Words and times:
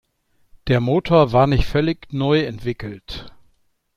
Der 0.65 0.79
Motor 0.79 1.31
war 1.31 1.45
nicht 1.45 1.67
völlig 1.67 2.11
neu 2.11 2.39
entwickelt. 2.41 3.27